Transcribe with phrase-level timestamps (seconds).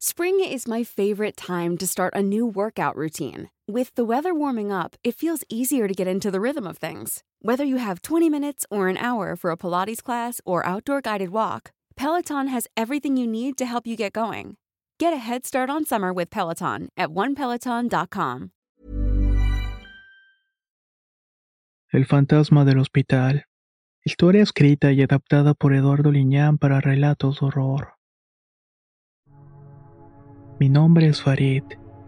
[0.00, 3.50] Spring is my favorite time to start a new workout routine.
[3.66, 7.24] With the weather warming up, it feels easier to get into the rhythm of things.
[7.42, 11.30] Whether you have 20 minutes or an hour for a Pilates class or outdoor guided
[11.30, 14.56] walk, Peloton has everything you need to help you get going.
[15.00, 18.52] Get a head start on summer with Peloton at onepeloton.com.
[21.92, 23.46] El fantasma del hospital.
[24.04, 27.97] Historia escrita y adaptada por Eduardo Liñán para relatos horror.
[30.60, 31.62] Mi nombre es Farid.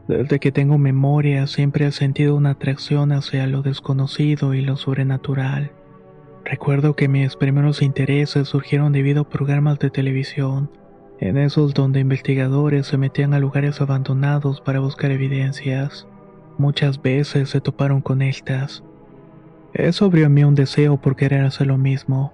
[0.09, 5.70] Desde que tengo memoria siempre he sentido una atracción hacia lo desconocido y lo sobrenatural.
[6.45, 10.69] Recuerdo que mis primeros intereses surgieron debido a programas de televisión,
[11.20, 16.09] en esos donde investigadores se metían a lugares abandonados para buscar evidencias.
[16.59, 18.83] Muchas veces se toparon con estas.
[19.75, 22.33] Eso abrió en mí un deseo por querer hacer lo mismo,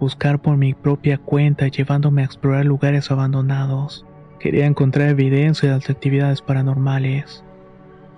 [0.00, 4.04] buscar por mi propia cuenta llevándome a explorar lugares abandonados.
[4.38, 7.42] Quería encontrar evidencias de actividades paranormales.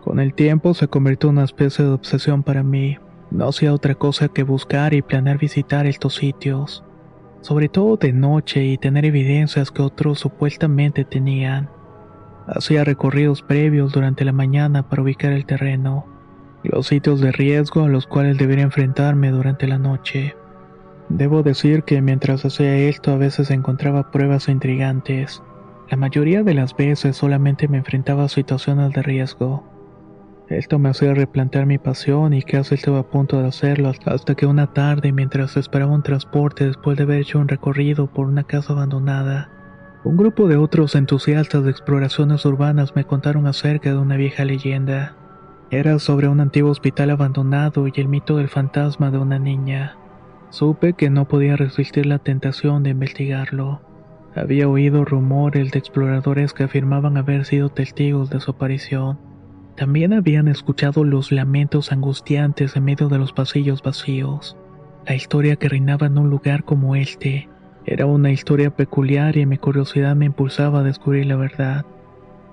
[0.02, 2.98] Con el tiempo se convirtió en una especie de obsesión para mí.
[3.30, 6.82] No hacía otra cosa que buscar y planear visitar estos sitios,
[7.40, 11.68] sobre todo de noche y tener evidencias que otros supuestamente tenían.
[12.46, 16.06] Hacía recorridos previos durante la mañana para ubicar el terreno,
[16.62, 20.34] los sitios de riesgo a los cuales debería enfrentarme durante la noche.
[21.08, 25.42] Debo decir que mientras hacía esto a veces encontraba pruebas intrigantes,
[25.90, 29.64] la mayoría de las veces solamente me enfrentaba a situaciones de riesgo.
[30.48, 34.46] Esto me hacía replantear mi pasión y casi estaba a punto de hacerlo hasta que
[34.46, 38.72] una tarde, mientras esperaba un transporte después de haber hecho un recorrido por una casa
[38.72, 39.50] abandonada,
[40.04, 45.16] un grupo de otros entusiastas de exploraciones urbanas me contaron acerca de una vieja leyenda.
[45.70, 49.96] Era sobre un antiguo hospital abandonado y el mito del fantasma de una niña.
[50.50, 53.82] Supe que no podía resistir la tentación de investigarlo.
[54.38, 59.18] Había oído rumores de exploradores que afirmaban haber sido testigos de su aparición.
[59.76, 64.56] También habían escuchado los lamentos angustiantes en medio de los pasillos vacíos.
[65.06, 67.48] La historia que reinaba en un lugar como este
[67.84, 71.84] era una historia peculiar y mi curiosidad me impulsaba a descubrir la verdad.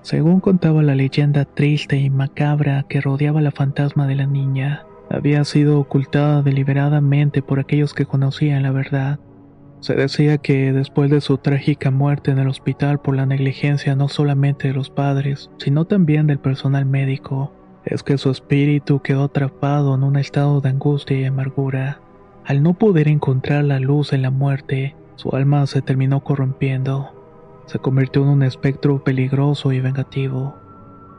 [0.02, 5.44] Según contaba la leyenda triste y macabra que rodeaba la fantasma de la niña, había
[5.44, 9.20] sido ocultada deliberadamente por aquellos que conocían la verdad.
[9.86, 14.08] Se decía que después de su trágica muerte en el hospital por la negligencia no
[14.08, 17.52] solamente de los padres, sino también del personal médico,
[17.84, 22.00] es que su espíritu quedó atrapado en un estado de angustia y amargura.
[22.44, 27.12] Al no poder encontrar la luz en la muerte, su alma se terminó corrompiendo.
[27.66, 30.56] Se convirtió en un espectro peligroso y vengativo.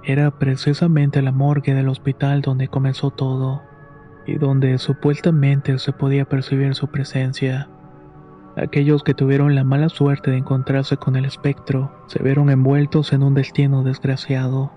[0.04, 3.62] Era precisamente la morgue del hospital donde comenzó todo,
[4.26, 7.70] y donde supuestamente se podía percibir su presencia.
[8.58, 13.22] Aquellos que tuvieron la mala suerte de encontrarse con el espectro se vieron envueltos en
[13.22, 14.72] un destino desgraciado.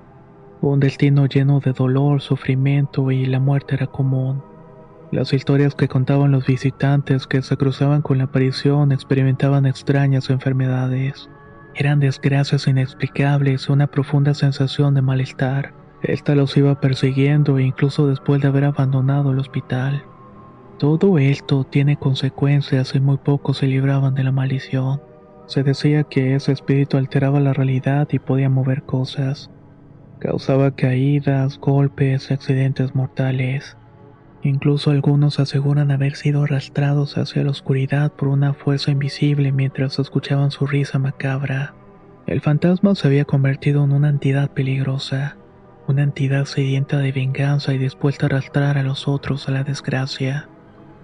[0.61, 4.43] Un destino lleno de dolor, sufrimiento y la muerte era común.
[5.13, 11.31] Las historias que contaban los visitantes que se cruzaban con la aparición experimentaban extrañas enfermedades.
[11.75, 15.73] Eran desgracias inexplicables y una profunda sensación de malestar.
[16.03, 20.05] Esta los iba persiguiendo incluso después de haber abandonado el hospital.
[20.81, 25.03] Todo esto tiene consecuencias y muy pocos se libraban de la maldición.
[25.45, 29.51] Se decía que ese espíritu alteraba la realidad y podía mover cosas.
[30.21, 33.77] Causaba caídas, golpes, accidentes mortales.
[34.43, 40.51] Incluso algunos aseguran haber sido arrastrados hacia la oscuridad por una fuerza invisible mientras escuchaban
[40.51, 41.75] su risa macabra.
[42.27, 45.37] El fantasma se había convertido en una entidad peligrosa,
[45.89, 50.49] una entidad sedienta de venganza y dispuesta a arrastrar a los otros a la desgracia.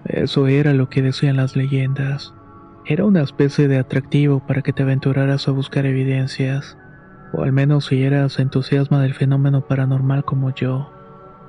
[0.07, 2.33] Eso era lo que decían las leyendas.
[2.85, 6.77] Era una especie de atractivo para que te aventuraras a buscar evidencias,
[7.33, 10.89] o al menos si eras entusiasma del fenómeno paranormal como yo.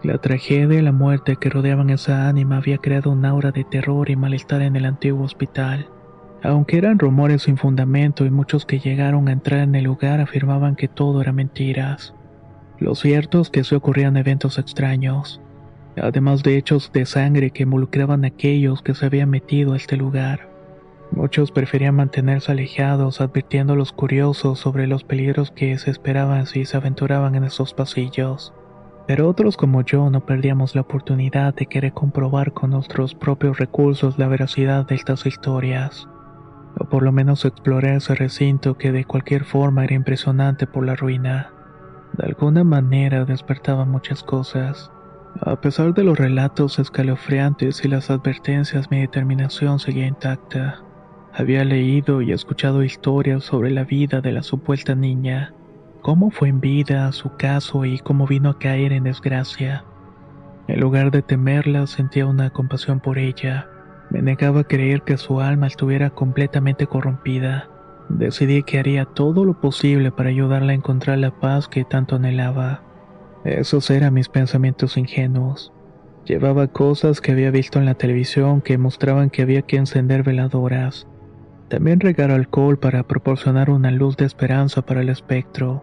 [0.03, 4.11] La tragedia y la muerte que rodeaban esa ánima había creado un aura de terror
[4.11, 5.89] y malestar en el antiguo hospital.
[6.43, 10.75] Aunque eran rumores sin fundamento y muchos que llegaron a entrar en el lugar afirmaban
[10.75, 12.15] que todo era mentiras.
[12.81, 15.41] Lo cierto es que se ocurrían eventos extraños
[16.03, 19.97] además de hechos de sangre que involucraban a aquellos que se habían metido a este
[19.97, 20.49] lugar.
[21.11, 26.65] Muchos preferían mantenerse alejados, advirtiendo a los curiosos sobre los peligros que se esperaban si
[26.65, 28.53] se aventuraban en esos pasillos.
[29.07, 34.19] Pero otros como yo no perdíamos la oportunidad de querer comprobar con nuestros propios recursos
[34.19, 36.07] la veracidad de estas historias.
[36.79, 40.95] O por lo menos explorar ese recinto que de cualquier forma era impresionante por la
[40.95, 41.51] ruina.
[42.13, 44.93] De alguna manera despertaba muchas cosas.
[45.41, 50.83] A pesar de los relatos escalofriantes y las advertencias, mi determinación seguía intacta.
[51.33, 55.55] Había leído y escuchado historias sobre la vida de la supuesta niña,
[56.03, 59.85] cómo fue en vida, su caso y cómo vino a caer en desgracia.
[60.67, 63.69] En lugar de temerla, sentía una compasión por ella.
[64.11, 67.69] Me negaba a creer que su alma estuviera completamente corrompida.
[68.09, 72.88] Decidí que haría todo lo posible para ayudarla a encontrar la paz que tanto anhelaba.
[73.49, 75.73] Esos eran mis pensamientos ingenuos.
[76.27, 81.07] Llevaba cosas que había visto en la televisión que mostraban que había que encender veladoras.
[81.69, 85.83] También regar alcohol para proporcionar una luz de esperanza para el espectro.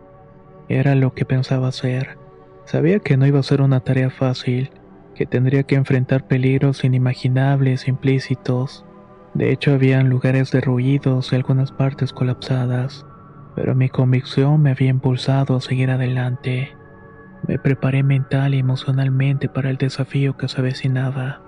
[0.70, 2.20] Era lo que pensaba hacer.
[2.66, 4.70] Sabía que no iba a ser una tarea fácil,
[5.16, 8.86] que tendría que enfrentar peligros inimaginables implícitos.
[9.34, 13.08] De hecho, habían lugares derruidos y algunas partes colapsadas,
[13.56, 16.76] pero mi convicción me había impulsado a seguir adelante.
[17.48, 21.42] Me preparé mental y emocionalmente para el desafío que se avecinaba.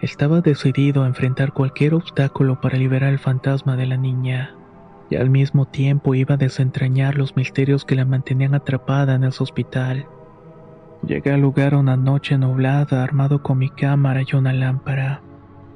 [0.00, 4.54] Estaba decidido a enfrentar cualquier obstáculo para liberar el fantasma de la niña,
[5.10, 9.42] y al mismo tiempo iba a desentrañar los misterios que la mantenían atrapada en ese
[9.42, 10.06] hospital.
[11.06, 15.20] Llegué al lugar una noche nublada armado con mi cámara y una lámpara.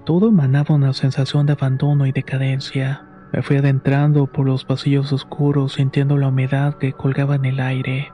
[0.05, 3.05] Todo emanaba una sensación de abandono y decadencia.
[3.33, 8.13] Me fui adentrando por los pasillos oscuros sintiendo la humedad que colgaba en el aire.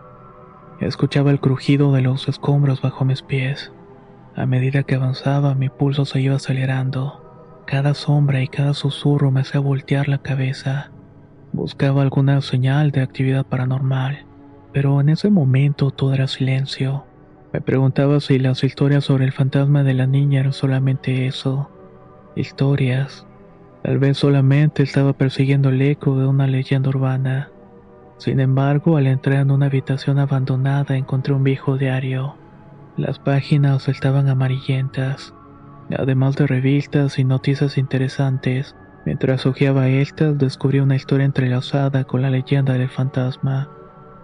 [0.82, 3.72] Escuchaba el crujido de los escombros bajo mis pies.
[4.36, 7.62] A medida que avanzaba mi pulso se iba acelerando.
[7.66, 10.90] Cada sombra y cada susurro me hacía voltear la cabeza.
[11.52, 14.26] Buscaba alguna señal de actividad paranormal
[14.72, 17.04] pero en ese momento todo era silencio.
[17.52, 21.70] Me preguntaba si las historias sobre el fantasma de la niña eran solamente eso,
[22.34, 23.26] historias.
[23.82, 27.50] Tal vez solamente estaba persiguiendo el eco de una leyenda urbana.
[28.22, 32.36] Sin embargo, al entrar en una habitación abandonada encontré un viejo diario.
[32.96, 35.34] Las páginas estaban amarillentas,
[35.98, 38.76] además de revistas y noticias interesantes.
[39.04, 43.68] Mientras hojeaba estas, descubrí una historia entrelazada con la leyenda del fantasma.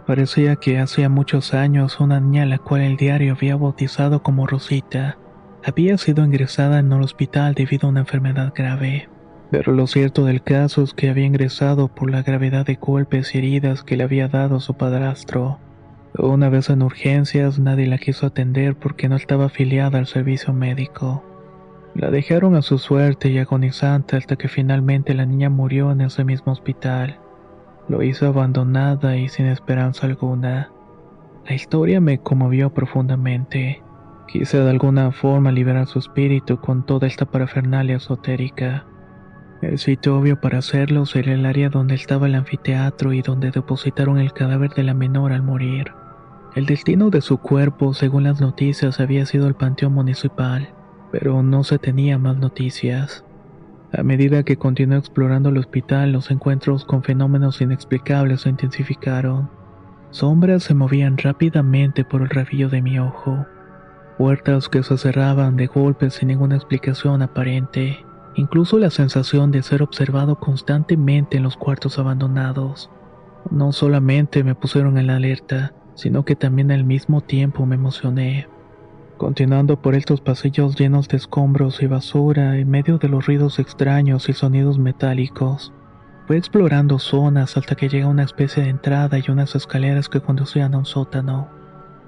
[0.06, 4.46] Parecía que hacía muchos años una niña a la cual el diario había bautizado como
[4.46, 5.18] Rosita
[5.66, 9.08] había sido ingresada en el hospital debido a una enfermedad grave.
[9.50, 13.38] Pero lo cierto del caso es que había ingresado por la gravedad de golpes y
[13.38, 15.58] heridas que le había dado su padrastro.
[16.16, 21.22] Una vez en urgencias nadie la quiso atender porque no estaba afiliada al servicio médico.
[21.94, 26.24] La dejaron a su suerte y agonizante hasta que finalmente la niña murió en ese
[26.24, 27.18] mismo hospital.
[27.88, 30.70] Lo hizo abandonada y sin esperanza alguna.
[31.48, 33.82] La historia me conmovió profundamente.
[34.26, 38.84] Quise de alguna forma liberar su espíritu con toda esta parafernalia esotérica.
[39.60, 44.18] El sitio obvio para hacerlo sería el área donde estaba el anfiteatro y donde depositaron
[44.18, 45.92] el cadáver de la menor al morir.
[46.54, 50.68] El destino de su cuerpo, según las noticias, había sido el panteón municipal,
[51.10, 53.24] pero no se tenía más noticias.
[53.92, 59.50] A medida que continué explorando el hospital, los encuentros con fenómenos inexplicables se intensificaron.
[60.10, 63.46] Sombras se movían rápidamente por el rabillo de mi ojo.
[64.18, 68.04] Puertas que se cerraban de golpe sin ninguna explicación aparente.
[68.38, 72.88] Incluso la sensación de ser observado constantemente en los cuartos abandonados.
[73.50, 78.46] No solamente me pusieron en la alerta, sino que también al mismo tiempo me emocioné.
[79.16, 84.28] Continuando por estos pasillos llenos de escombros y basura, en medio de los ruidos extraños
[84.28, 85.72] y sonidos metálicos,
[86.28, 90.20] fui explorando zonas hasta que llegué a una especie de entrada y unas escaleras que
[90.20, 91.48] conducían a un sótano.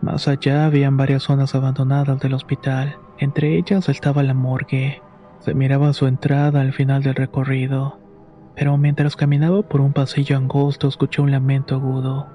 [0.00, 5.02] Más allá habían varias zonas abandonadas del hospital, entre ellas estaba la morgue.
[5.40, 7.98] Se miraba su entrada al final del recorrido,
[8.54, 12.28] pero mientras caminaba por un pasillo angosto escuché un lamento agudo.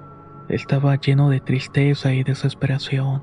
[0.50, 3.22] Estaba lleno de tristeza y desesperación.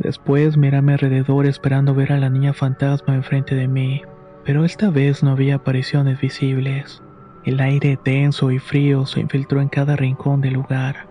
[0.00, 4.02] Después miré a mi alrededor esperando ver a la niña fantasma enfrente de mí,
[4.44, 7.00] pero esta vez no había apariciones visibles.
[7.44, 11.06] El aire denso y frío se infiltró en cada rincón del lugar.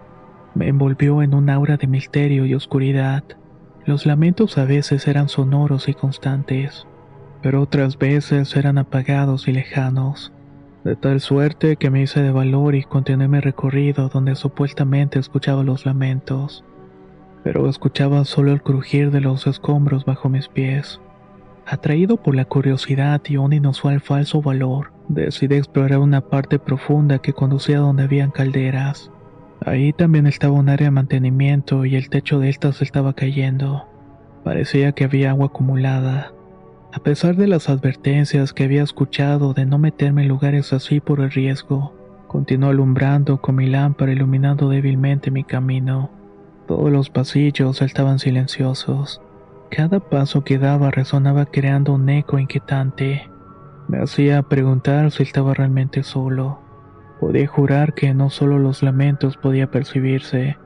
[0.54, 3.24] Me envolvió en un aura de misterio y oscuridad.
[3.86, 6.88] Los lamentos a veces eran sonoros y constantes,
[7.42, 10.32] pero otras veces eran apagados y lejanos.
[10.84, 15.64] De tal suerte que me hice de valor y continué mi recorrido donde supuestamente escuchaba
[15.64, 16.64] los lamentos
[17.44, 21.02] pero escuchaba solo el crujir de los escombros bajo mis pies.
[21.66, 27.34] Atraído por la curiosidad y un inusual falso valor, decidí explorar una parte profunda que
[27.34, 29.12] conducía donde habían calderas.
[29.64, 33.88] Ahí también estaba un área de mantenimiento y el techo de estas estaba cayendo.
[34.44, 36.34] Parecía que había agua acumulada.
[36.94, 41.22] A pesar de las advertencias que había escuchado de no meterme en lugares así por
[41.22, 41.96] el riesgo,
[42.28, 46.12] continué alumbrando con mi lámpara iluminando débilmente mi camino.
[46.68, 49.22] Todos los pasillos estaban silenciosos.
[49.70, 53.30] Cada paso que daba resonaba creando un eco inquietante.
[53.88, 56.60] Me hacía preguntar si estaba realmente solo.
[57.22, 60.58] Podía jurar que no solo los lamentos podía percibirse,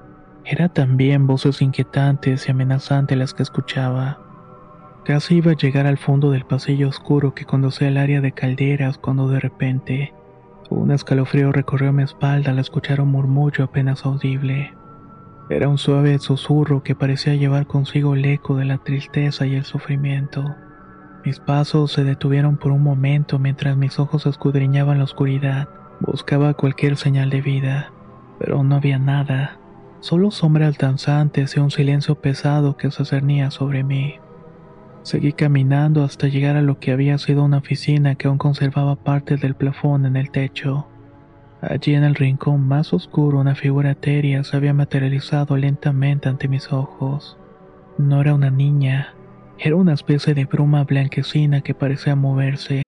[0.43, 4.24] era también voces inquietantes y amenazantes las que escuchaba.
[5.05, 8.97] Casi iba a llegar al fondo del pasillo oscuro que conducía al área de calderas
[8.97, 10.15] cuando de repente
[10.71, 14.73] un escalofrío recorrió mi espalda al escuchar un murmullo apenas audible.
[15.47, 19.63] Era un suave susurro que parecía llevar consigo el eco de la tristeza y el
[19.63, 20.55] sufrimiento.
[21.23, 25.69] Mis pasos se detuvieron por un momento mientras mis ojos escudriñaban la oscuridad.
[25.99, 27.91] Buscaba cualquier señal de vida,
[28.39, 29.59] pero no había nada,
[29.99, 34.15] solo sombras danzantes y un silencio pesado que se cernía sobre mí.
[35.05, 39.37] Seguí caminando hasta llegar a lo que había sido una oficina que aún conservaba parte
[39.37, 40.87] del plafón en el techo.
[41.61, 46.73] Allí en el rincón más oscuro una figura etérea se había materializado lentamente ante mis
[46.73, 47.37] ojos.
[47.99, 49.13] No era una niña,
[49.59, 52.81] era una especie de bruma blanquecina que parecía moverse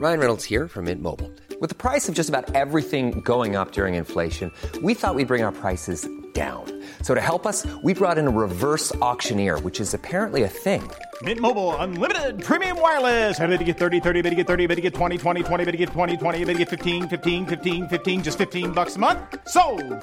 [0.00, 1.30] Ryan Reynolds here from Mint Mobile.
[1.60, 4.50] With the price of just about everything going up during inflation,
[4.82, 6.64] we thought we'd bring our prices down.
[7.00, 10.82] So to help us, we brought in a reverse auctioneer, which is apparently a thing.
[11.22, 13.40] Mint Mobile unlimited premium wireless.
[13.40, 15.64] Ready to get 30, 30, bit to get 30, bit to get 20, 20, 20,
[15.64, 18.96] bit to get 20, 20, bit to get 15, 15, 15, 15 just 15 bucks
[18.96, 19.18] a month.
[19.48, 19.62] So,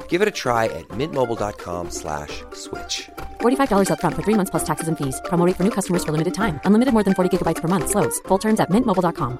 [0.09, 2.43] Give it a try at mintmobile.com/switch.
[2.53, 3.09] slash
[3.41, 5.21] $45 up front for 3 months plus taxes and fees.
[5.25, 6.59] Promo rate for new customers for limited time.
[6.65, 8.19] Unlimited more than 40 gigabytes per month slows.
[8.27, 9.37] Full terms at mintmobile.com.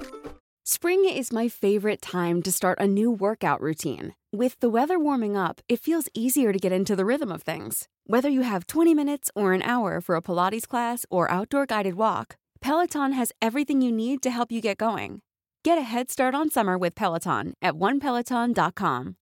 [0.66, 4.14] Spring is my favorite time to start a new workout routine.
[4.34, 7.86] With the weather warming up, it feels easier to get into the rhythm of things.
[8.08, 11.94] Whether you have 20 minutes or an hour for a Pilates class or outdoor guided
[11.94, 15.20] walk, Peloton has everything you need to help you get going.
[15.62, 19.14] Get a head start on summer with Peloton at onepeloton.com.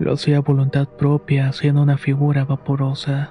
[0.00, 3.30] Lo hacía voluntad propia, haciendo una figura vaporosa.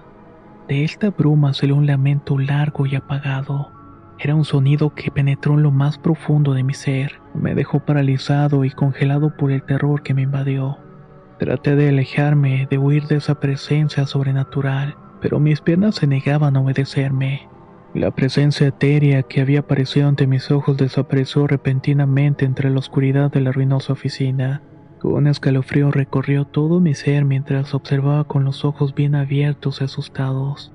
[0.70, 3.74] De esta bruma salió un lamento largo y apagado.
[4.20, 7.20] Era un sonido que penetró en lo más profundo de mi ser.
[7.34, 10.78] Me dejó paralizado y congelado por el terror que me invadió.
[11.40, 16.62] Traté de alejarme, de huir de esa presencia sobrenatural, pero mis piernas se negaban a
[16.62, 17.48] obedecerme.
[17.94, 23.42] La presencia etérea que había aparecido ante mis ojos desapareció repentinamente entre la oscuridad de
[23.42, 24.62] la ruinosa oficina.
[25.02, 30.74] Un escalofrío recorrió todo mi ser mientras observaba con los ojos bien abiertos y asustados.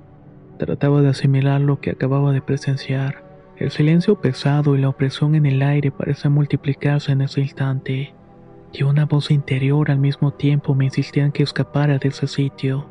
[0.58, 3.23] Trataba de asimilar lo que acababa de presenciar.
[3.56, 8.12] El silencio pesado y la opresión en el aire parecían multiplicarse en ese instante,
[8.72, 12.86] y una voz interior al mismo tiempo me insistía en que escapara de ese sitio.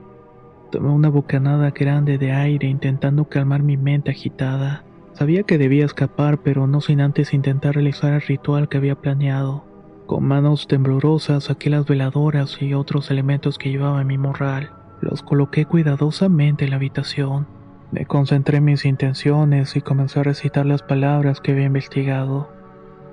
[0.71, 4.85] Tomé una bocanada grande de aire intentando calmar mi mente agitada.
[5.11, 9.65] Sabía que debía escapar, pero no sin antes intentar realizar el ritual que había planeado.
[10.05, 14.71] Con manos temblorosas saqué las veladoras y otros elementos que llevaba en mi morral.
[15.01, 17.47] Los coloqué cuidadosamente en la habitación.
[17.93, 22.49] Me concentré en mis intenciones y comencé a recitar las palabras que había investigado.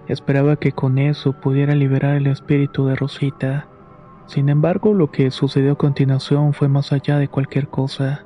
[0.09, 3.67] Esperaba que con eso pudiera liberar el espíritu de Rosita.
[4.25, 8.25] Sin embargo, lo que sucedió a continuación fue más allá de cualquier cosa.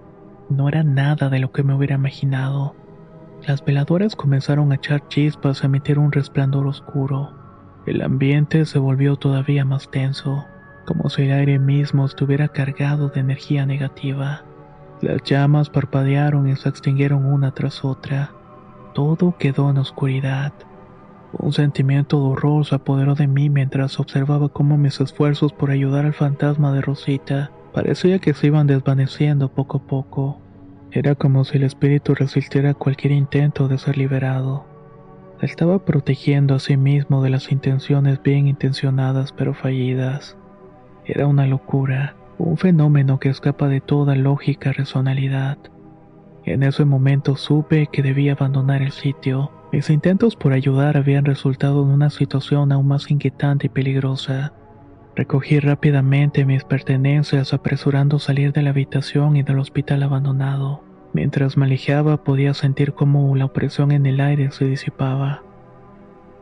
[0.49, 2.77] No era nada de lo que me hubiera imaginado.
[3.45, 7.33] Las veladoras comenzaron a echar chispas y a emitir un resplandor oscuro.
[7.85, 10.45] El ambiente se volvió todavía más tenso,
[10.87, 14.45] como si el aire mismo estuviera cargado de energía negativa.
[15.01, 18.31] Las llamas parpadearon y se extinguieron una tras otra.
[18.95, 20.53] Todo quedó en oscuridad.
[21.33, 26.07] Un sentimiento de horror se apoderó de mí mientras observaba cómo mis esfuerzos por ayudar
[26.07, 30.39] al fantasma de Rosita parecía que se iban desvaneciendo poco a poco.
[30.93, 34.65] Era como si el espíritu resistiera cualquier intento de ser liberado.
[35.41, 40.37] Estaba protegiendo a sí mismo de las intenciones bien intencionadas pero fallidas.
[41.05, 45.59] Era una locura un fenómeno que escapa de toda lógica racionalidad.
[46.45, 49.51] En ese momento supe que debía abandonar el sitio.
[49.73, 54.53] Mis intentos por ayudar habían resultado en una situación aún más inquietante y peligrosa.
[55.17, 60.83] Recogí rápidamente mis pertenencias apresurando salir de la habitación y del hospital abandonado.
[61.13, 65.43] Mientras me alejaba podía sentir cómo la opresión en el aire se disipaba.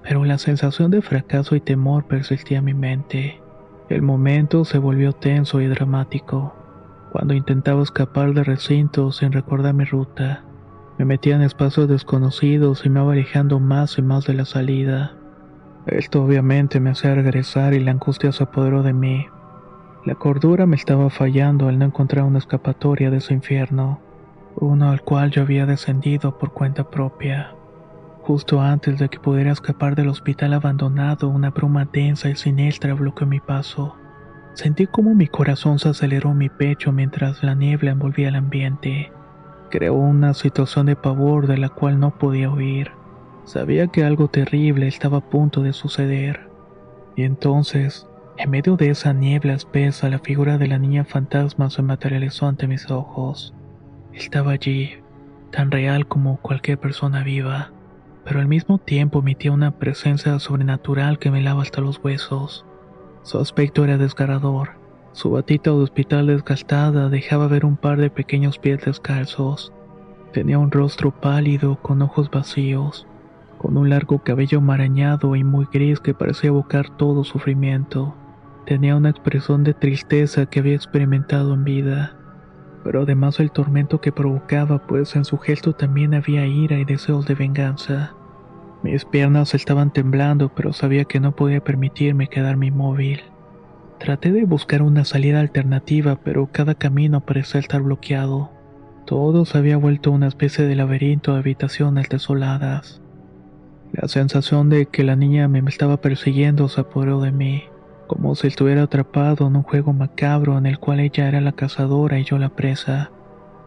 [0.03, 3.42] Pero la sensación de fracaso y temor persistía en mi mente.
[3.93, 6.55] El momento se volvió tenso y dramático.
[7.13, 10.45] Cuando intentaba escapar del recinto sin recordar mi ruta,
[10.97, 15.13] me metía en espacios desconocidos y me iba alejando más y más de la salida.
[15.85, 19.27] Esto obviamente me hacía regresar y la angustia se apoderó de mí.
[20.07, 24.01] La cordura me estaba fallando al no encontrar una escapatoria de ese infierno,
[24.57, 27.57] uno al cual yo había descendido por cuenta propia.
[28.33, 33.27] Justo antes de que pudiera escapar del hospital abandonado, una bruma densa y siniestra bloqueó
[33.27, 33.95] mi paso.
[34.55, 39.13] Sentí como mi corazón se aceleró en mi pecho mientras la niebla envolvía el ambiente.
[39.71, 42.93] Creó una situación de pavor de la cual no podía huir.
[43.45, 46.49] Sabía que algo terrible estaba a punto de suceder.
[47.17, 48.09] Y entonces,
[48.39, 52.67] en medio de esa niebla espesa, la figura de la niña fantasma se materializó ante
[52.67, 53.55] mis ojos.
[54.15, 54.93] Estaba allí,
[55.51, 57.73] tan real como cualquier persona viva,
[58.25, 62.65] pero al mismo tiempo emitía una presencia sobrenatural que me lava hasta los huesos.
[63.23, 64.71] Su aspecto era desgarrador.
[65.13, 69.73] Su batita de hospital desgastada dejaba ver un par de pequeños pies descalzos.
[70.33, 73.07] Tenía un rostro pálido con ojos vacíos,
[73.59, 78.15] con un largo cabello marañado y muy gris que parecía evocar todo sufrimiento.
[78.65, 82.17] Tenía una expresión de tristeza que había experimentado en vida,
[82.85, 87.27] pero además el tormento que provocaba, pues en su gesto también había ira y deseos
[87.27, 88.15] de venganza.
[88.83, 93.21] Mis piernas estaban temblando, pero sabía que no podía permitirme quedarme inmóvil.
[93.99, 98.51] Traté de buscar una salida alternativa, pero cada camino parecía estar bloqueado.
[99.07, 103.01] Todo se había vuelto una especie de laberinto de habitaciones desoladas.
[103.93, 107.65] La sensación de que la niña me estaba persiguiendo se apoderó de mí
[108.13, 112.19] como si estuviera atrapado en un juego macabro en el cual ella era la cazadora
[112.19, 113.11] y yo la presa.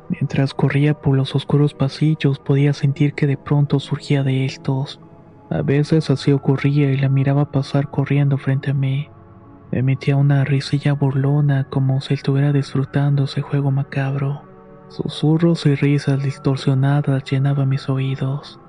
[0.07, 5.01] Mientras corría por los oscuros pasillos podía sentir que de pronto surgía de estos.
[5.49, 9.09] A veces así ocurría y la miraba pasar corriendo frente a mí.
[9.71, 14.43] Emitía una risilla burlona como si estuviera disfrutando ese juego macabro.
[14.89, 18.59] Susurros y risas distorsionadas llenaban mis oídos.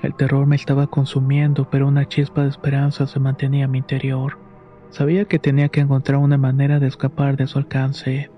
[0.00, 4.45] El terror me estaba consumiendo, pero una chispa de esperanza se mantenía en mi interior.
[4.96, 8.30] Sabía que tenía que encontrar una manera de escapar de su alcance.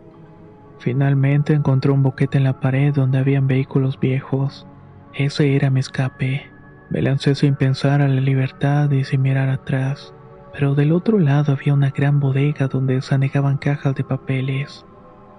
[0.80, 4.66] Finalmente encontré un boquete en la pared donde habían vehículos viejos.
[5.14, 6.50] Ese era mi escape.
[6.90, 10.12] Me lancé sin pensar a la libertad y sin mirar atrás.
[10.52, 14.84] Pero del otro lado había una gran bodega donde se anegaban cajas de papeles.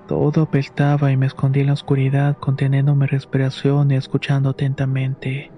[0.07, 5.51] Todo apestaba y me escondí en la oscuridad conteniendo mi respiración y escuchando atentamente.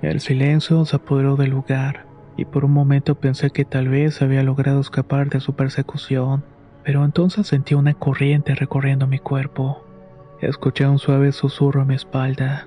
[0.00, 4.42] El silencio se apoderó del lugar y por un momento pensé que tal vez había
[4.42, 6.44] logrado escapar de su persecución,
[6.84, 9.84] pero entonces sentí una corriente recorriendo mi cuerpo.
[10.40, 12.66] Escuché un suave susurro a mi espalda.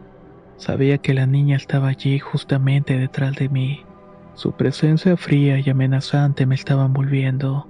[0.58, 3.84] Sabía que la niña estaba allí justamente detrás de mí.
[4.36, 7.67] Su presencia fría y amenazante me estaba envolviendo.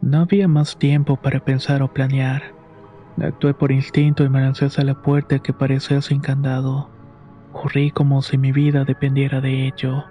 [0.00, 2.42] No había más tiempo para pensar o planear.
[3.20, 6.88] Actué por instinto y me lancé hacia la puerta que parecía sin candado.
[7.52, 10.04] Corrí como si mi vida dependiera de ello.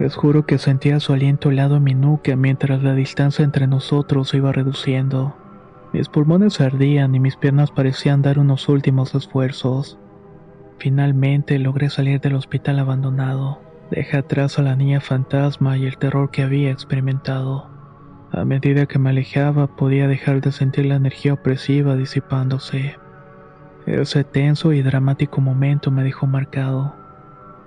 [0.00, 4.30] Les juro que sentía su aliento helado en mi nuca mientras la distancia entre nosotros
[4.30, 5.36] se iba reduciendo.
[5.92, 9.98] Mis pulmones ardían y mis piernas parecían dar unos últimos esfuerzos.
[10.78, 13.60] Finalmente logré salir del hospital abandonado.
[13.90, 17.68] Dejé atrás a la niña fantasma y el terror que había experimentado.
[18.32, 22.96] A medida que me alejaba podía dejar de sentir la energía opresiva disipándose.
[23.84, 26.99] Ese tenso y dramático momento me dejó marcado.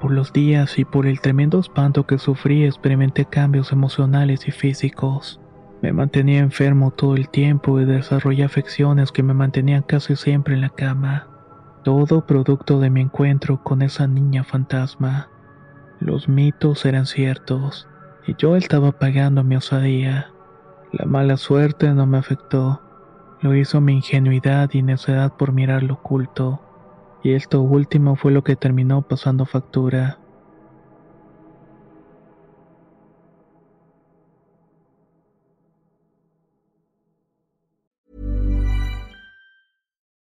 [0.04, 5.40] Por los días y por el tremendo espanto que sufrí experimenté cambios emocionales y físicos.
[5.82, 10.60] Me mantenía enfermo todo el tiempo y desarrollé afecciones que me mantenían casi siempre en
[10.60, 11.30] la cama.
[11.86, 15.30] Todo producto de mi encuentro con esa niña fantasma.
[16.02, 17.88] Los mitos eran ciertos
[18.28, 20.34] y yo estaba pagando mi osadía.
[20.92, 22.82] La mala suerte no me afectó.
[23.40, 26.60] Lo hizo mi ingenuidad y necedad por mirar lo oculto
[27.24, 30.20] y esto último fue lo que terminó pasando factura.